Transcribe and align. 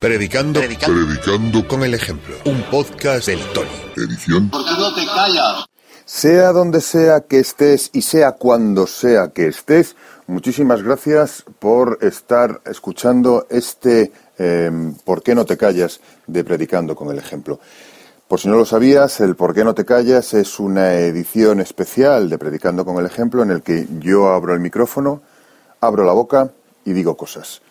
Predicando, 0.00 0.60
predicando, 0.60 1.66
con 1.66 1.82
el 1.82 1.92
ejemplo. 1.92 2.36
Un 2.44 2.62
podcast 2.70 3.26
del 3.26 3.40
Tony. 3.52 3.66
Edición. 3.96 4.48
¿Por 4.48 4.64
qué 4.64 4.70
no 4.78 4.94
te 4.94 5.04
callas? 5.04 5.66
Sea 6.04 6.52
donde 6.52 6.80
sea 6.80 7.22
que 7.22 7.40
estés 7.40 7.90
y 7.92 8.02
sea 8.02 8.30
cuando 8.30 8.86
sea 8.86 9.30
que 9.30 9.48
estés, 9.48 9.96
muchísimas 10.28 10.84
gracias 10.84 11.44
por 11.58 11.98
estar 12.00 12.60
escuchando 12.66 13.48
este 13.50 14.12
eh, 14.38 14.70
¿Por 15.04 15.24
qué 15.24 15.34
no 15.34 15.44
te 15.44 15.56
callas? 15.56 15.98
de 16.28 16.44
Predicando 16.44 16.94
con 16.94 17.10
el 17.10 17.18
ejemplo. 17.18 17.58
Por 18.28 18.38
si 18.38 18.46
no 18.46 18.54
lo 18.54 18.66
sabías, 18.66 19.18
el 19.18 19.34
¿Por 19.34 19.52
qué 19.52 19.64
no 19.64 19.74
te 19.74 19.84
callas? 19.84 20.32
es 20.32 20.60
una 20.60 20.94
edición 20.94 21.58
especial 21.58 22.30
de 22.30 22.38
Predicando 22.38 22.84
con 22.84 22.98
el 22.98 23.06
ejemplo 23.06 23.42
en 23.42 23.50
el 23.50 23.62
que 23.62 23.88
yo 23.98 24.28
abro 24.28 24.54
el 24.54 24.60
micrófono, 24.60 25.22
abro 25.80 26.04
la 26.04 26.12
boca 26.12 26.52
y 26.84 26.92
digo 26.92 27.16
cosas. 27.16 27.62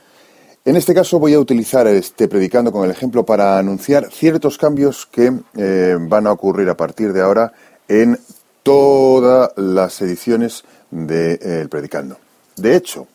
En 0.68 0.76
este 0.76 0.94
caso 0.94 1.18
voy 1.18 1.34
a 1.34 1.40
utilizar 1.40 1.88
este 1.88 2.28
predicando 2.28 2.74
con 2.74 2.84
el 2.84 2.92
ejemplo 2.92 3.26
para 3.26 3.58
anunciar 3.58 4.12
ciertos 4.12 4.58
cambios 4.58 5.06
que 5.06 5.32
eh, 5.56 5.96
van 5.98 6.28
a 6.28 6.34
ocurrir 6.34 6.68
a 6.68 6.76
partir 6.76 7.14
de 7.14 7.22
ahora 7.22 7.54
en 7.88 8.20
todas 8.64 9.52
las 9.56 10.02
ediciones 10.02 10.66
de 10.92 11.40
eh, 11.42 11.68
Predicando. 11.70 12.18
De 12.58 12.76
hecho, 12.76 13.08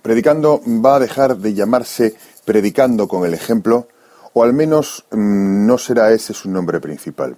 Predicando 0.00 0.62
va 0.66 0.96
a 0.96 1.00
dejar 1.00 1.36
de 1.36 1.52
llamarse 1.52 2.16
Predicando 2.46 3.06
con 3.06 3.26
el 3.26 3.34
ejemplo, 3.34 3.88
o 4.32 4.42
al 4.42 4.54
menos 4.54 5.04
mm, 5.10 5.66
no 5.66 5.76
será 5.76 6.10
ese 6.12 6.32
su 6.32 6.48
nombre 6.48 6.80
principal. 6.80 7.36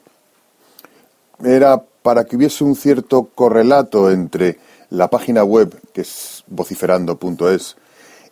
Era 1.43 1.83
para 2.03 2.23
que 2.23 2.37
hubiese 2.37 2.63
un 2.63 2.77
cierto 2.77 3.25
correlato 3.35 4.13
entre 4.13 4.61
la 4.91 5.11
página 5.11 5.43
web, 5.43 5.77
que 5.93 6.03
es 6.03 6.45
vociferando.es, 6.47 7.77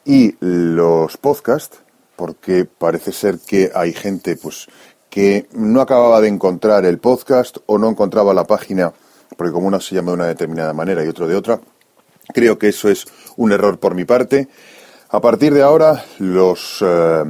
y 0.05 0.35
los 0.41 1.17
podcasts, 1.17 1.81
porque 2.17 2.65
parece 2.65 3.13
ser 3.13 3.39
que 3.39 3.71
hay 3.75 3.93
gente 3.93 4.37
pues 4.37 4.69
que 5.11 5.47
no 5.53 5.81
acababa 5.81 6.21
de 6.21 6.29
encontrar 6.29 6.85
el 6.87 6.99
podcast 6.99 7.59
o 7.67 7.79
no 7.79 7.91
encontraba 7.91 8.33
la 8.33 8.45
página, 8.45 8.93
porque 9.37 9.53
como 9.53 9.69
uno 9.69 9.81
se 9.81 9.95
llama 9.95 10.13
de 10.13 10.15
una 10.15 10.27
determinada 10.27 10.73
manera 10.73 11.05
y 11.05 11.09
otro 11.09 11.27
de 11.27 11.37
otra, 11.37 11.61
creo 12.33 12.59
que 12.59 12.69
eso 12.69 12.89
es 12.89 13.07
un 13.37 13.53
error 13.53 13.79
por 13.79 13.95
mi 13.95 14.05
parte. 14.05 14.49
A 15.11 15.21
partir 15.21 15.53
de 15.53 15.63
ahora, 15.63 16.05
los 16.19 16.79
eh, 16.81 17.25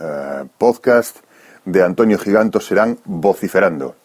eh, 0.00 0.44
podcasts 0.56 1.20
de 1.64 1.82
Antonio 1.82 2.18
Giganto 2.18 2.60
serán 2.60 2.98
vociferando. 3.04 3.96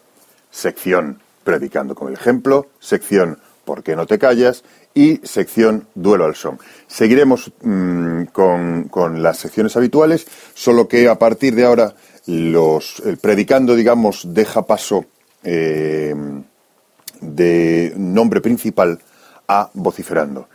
Sección 0.49 1.19
predicando 1.43 1.93
con 1.93 2.07
el 2.07 2.15
ejemplo, 2.15 2.67
sección 2.79 3.37
¿Por 3.65 3.83
qué 3.83 3.95
no 3.95 4.05
te 4.05 4.19
callas? 4.19 4.63
y 4.93 5.17
sección 5.23 5.87
Duelo 5.95 6.25
al 6.25 6.35
Son. 6.35 6.59
Seguiremos 6.87 7.51
mm, 7.61 8.23
con, 8.25 9.23
las 9.23 9.37
secciones 9.37 9.75
habituales, 9.75 10.27
solo 10.53 10.87
que 10.87 11.07
a 11.09 11.17
partir 11.17 11.55
de 11.55 11.65
ahora 11.65 11.95
los, 12.27 13.01
predicando, 13.21 13.75
digamos, 13.75 14.33
deja 14.33 14.65
paso 14.65 15.05
eh, 15.43 16.15
de 17.21 17.93
nombre 17.97 18.41
principal 18.41 18.99
a 19.47 19.69
vociferando. 19.73 20.47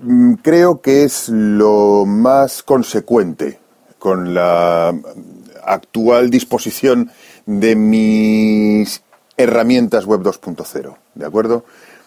Mm, 0.00 0.34
creo 0.34 0.80
que 0.80 1.04
es 1.04 1.28
lo 1.28 2.04
más 2.06 2.62
consecuente 2.62 3.58
con 3.98 4.34
la 4.34 4.94
actual 5.64 6.30
disposición 6.30 7.10
de 7.46 7.74
mis 7.74 9.02
herramientas 9.36 10.04
web 10.04 10.20
2.0, 10.20 10.96
¿de 11.14 11.26
acuerdo? 11.26 11.64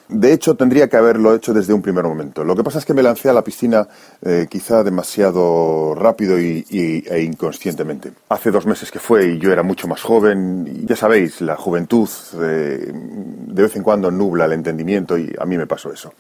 De 0.09 0.31
hecho, 0.31 0.55
tendría 0.55 0.87
que 0.87 0.95
haberlo 0.95 1.35
hecho 1.35 1.53
desde 1.53 1.73
un 1.73 1.81
primer 1.81 2.05
momento. 2.05 2.45
Lo 2.45 2.55
que 2.55 2.63
pasa 2.63 2.79
es 2.79 2.85
que 2.85 2.93
me 2.93 3.03
lancé 3.03 3.29
a 3.29 3.33
la 3.33 3.43
piscina 3.43 3.87
eh, 4.21 4.47
quizá 4.49 4.81
demasiado 4.81 5.95
rápido 5.95 6.39
y, 6.39 6.65
e 6.69 7.21
inconscientemente. 7.21 8.11
Hace 8.29 8.51
dos 8.51 8.65
meses 8.65 8.89
que 8.89 8.99
fue 8.99 9.33
y 9.33 9.37
yo 9.37 9.51
era 9.51 9.63
mucho 9.63 9.87
más 9.87 10.01
joven. 10.01 10.85
Ya 10.87 10.95
sabéis, 10.95 11.41
la 11.41 11.57
juventud 11.57 12.07
eh, 12.41 12.89
de 12.93 13.61
vez 13.61 13.75
en 13.75 13.83
cuando 13.83 14.09
nubla 14.09 14.45
el 14.45 14.53
entendimiento 14.53 15.17
y 15.17 15.33
a 15.37 15.45
mí 15.45 15.57
me 15.57 15.67
pasó 15.67 15.91
eso. 15.91 16.13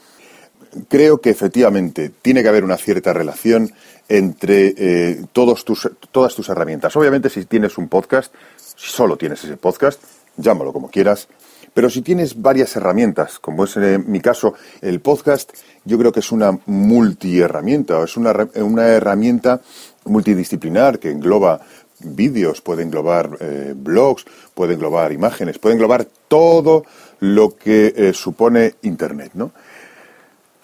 Creo 0.89 1.21
que 1.21 1.29
efectivamente 1.29 2.11
tiene 2.21 2.43
que 2.43 2.49
haber 2.49 2.65
una 2.65 2.75
cierta 2.75 3.13
relación 3.13 3.71
entre 4.09 4.73
eh, 4.77 5.25
todos 5.31 5.63
tus, 5.63 5.89
todas 6.11 6.35
tus 6.35 6.49
herramientas. 6.49 6.93
Obviamente, 6.97 7.29
si 7.29 7.45
tienes 7.45 7.77
un 7.77 7.87
podcast, 7.87 8.33
si 8.57 8.91
solo 8.91 9.15
tienes 9.15 9.43
ese 9.45 9.55
podcast, 9.55 10.03
llámalo 10.35 10.73
como 10.73 10.89
quieras, 10.89 11.29
pero 11.73 11.89
si 11.89 12.01
tienes 12.01 12.41
varias 12.41 12.75
herramientas, 12.75 13.39
como 13.39 13.65
es 13.65 13.77
en 13.77 14.09
mi 14.11 14.19
caso 14.19 14.53
el 14.81 14.99
podcast, 14.99 15.51
yo 15.85 15.97
creo 15.97 16.11
que 16.11 16.21
es 16.21 16.31
una 16.31 16.57
multiherramienta, 16.65 18.03
es 18.03 18.17
una, 18.17 18.33
una 18.55 18.87
herramienta 18.87 19.61
multidisciplinar 20.05 20.99
que 20.99 21.11
engloba 21.11 21.61
vídeos, 21.99 22.61
puede 22.61 22.83
englobar 22.83 23.37
eh, 23.39 23.73
blogs, 23.75 24.25
puede 24.53 24.73
englobar 24.73 25.11
imágenes, 25.11 25.59
puede 25.59 25.75
englobar 25.75 26.07
todo 26.27 26.83
lo 27.19 27.55
que 27.55 27.93
eh, 27.95 28.13
supone 28.13 28.75
Internet, 28.83 29.31
¿no? 29.33 29.51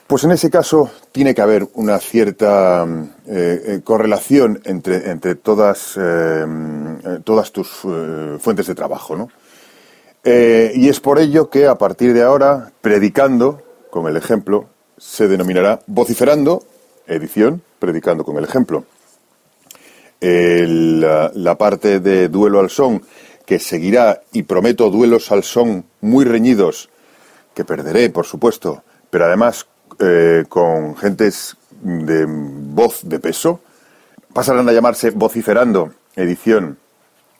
Pues 0.05 0.25
en 0.25 0.31
ese 0.31 0.49
caso 0.49 0.91
tiene 1.11 1.33
que 1.33 1.41
haber 1.41 1.67
una 1.73 1.97
cierta 1.97 2.85
eh, 3.25 3.81
correlación 3.83 4.61
entre, 4.65 5.09
entre 5.09 5.35
todas, 5.35 5.97
todas 7.23 7.51
tus 7.51 7.69
fuentes 8.39 8.67
de 8.67 8.75
trabajo, 8.75 9.15
¿no? 9.15 9.29
Eh, 10.23 10.71
y 10.75 10.87
es 10.87 10.99
por 10.99 11.19
ello 11.19 11.49
que 11.49 11.67
a 11.67 11.75
partir 11.75 12.13
de 12.13 12.23
ahora, 12.23 12.71
predicando 12.81 13.61
con 13.89 14.07
el 14.07 14.15
ejemplo, 14.15 14.69
se 14.97 15.27
denominará 15.27 15.81
vociferando, 15.87 16.63
edición, 17.07 17.61
predicando 17.79 18.23
con 18.23 18.37
el 18.37 18.45
ejemplo. 18.45 18.85
la, 20.21 21.55
parte 21.57 21.99
de 21.99 22.29
duelo 22.29 22.59
al 22.61 22.69
son, 22.69 23.03
que 23.45 23.59
seguirá, 23.59 24.21
y 24.31 24.43
prometo 24.43 24.89
duelos 24.89 25.31
al 25.31 25.43
son 25.43 25.83
muy 25.99 26.23
reñidos, 26.23 26.89
que 27.53 27.65
perderé, 27.65 28.09
por 28.09 28.25
supuesto, 28.25 28.83
pero 29.09 29.25
además 29.25 29.67
eh, 29.99 30.45
con 30.47 30.95
gentes 30.95 31.57
de 31.81 32.25
voz 32.27 33.01
de 33.03 33.19
peso, 33.19 33.59
pasarán 34.31 34.69
a 34.69 34.71
llamarse 34.71 35.11
vociferando, 35.11 35.93
edición, 36.15 36.77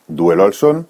duelo 0.06 0.44
al 0.44 0.52
son, 0.52 0.86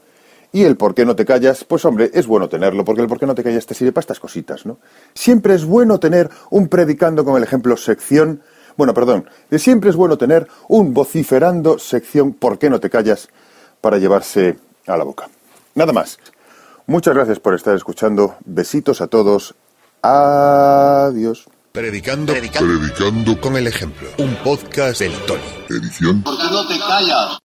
y 0.55 0.63
el 0.63 0.77
por 0.77 0.95
qué 0.95 1.05
no 1.05 1.17
te 1.17 1.27
callas, 1.27 1.65
pues 1.65 1.85
hombre, 1.85 2.13
es 2.15 2.29
bueno 2.29 2.49
tenerlo, 2.49 2.85
porque 2.85 3.03
el 3.03 3.09
por 3.09 3.19
qué 3.19 3.27
no 3.27 3.35
te 3.35 3.43
callas 3.43 3.67
te 3.67 3.75
sirve 3.75 3.91
para 3.91 4.03
estas 4.03 4.21
cositas, 4.21 4.65
¿no? 4.65 4.79
Siempre 5.13 5.53
es 5.53 5.65
bueno 5.65 5.99
tener 5.99 6.31
un 6.49 6.69
predicando 6.69 7.25
con 7.25 7.37
el 7.37 7.43
ejemplo 7.43 7.77
sección, 7.77 8.41
bueno, 8.77 8.95
perdón, 8.95 9.29
siempre 9.59 9.91
es 9.91 9.97
bueno 9.97 10.17
tener 10.17 10.47
un 10.69 10.95
vociferando 10.95 11.81
sección 11.81 12.35
por 12.35 12.61
qué 12.61 12.71
no 12.71 12.79
te 12.79 12.89
callas 12.89 13.29
para 13.81 13.99
llevarse 13.99 14.57
a 14.87 14.97
la 14.97 15.03
boca. 15.03 15.29
Nada 15.75 15.93
más. 15.93 16.21
Muchas 16.87 17.15
gracias 17.15 17.41
por 17.41 17.55
estar 17.55 17.75
escuchando. 17.75 18.37
Besitos 18.45 19.01
a 19.01 19.09
todos. 19.09 19.57
Adiós. 20.03 21.47
Predicando, 21.73 22.33
predicando, 22.33 22.79
predicando 22.79 23.41
con 23.41 23.57
el 23.57 23.67
ejemplo. 23.67 24.09
Un 24.19 24.37
podcast 24.37 25.01
del 25.01 25.15
Tony. 25.27 25.41
Edición. 25.69 26.23
¿Por 26.23 26.37
qué 26.37 26.45
no 26.45 26.69
te 26.69 26.79
callas? 26.79 27.39